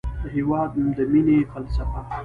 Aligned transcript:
د 0.21 0.23
هېواد 0.35 0.71
د 0.97 0.99
مینې 1.11 1.37
فلسفه 1.51 2.01